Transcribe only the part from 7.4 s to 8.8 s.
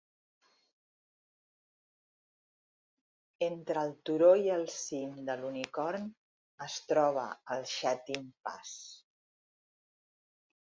el Sha Tin Pass.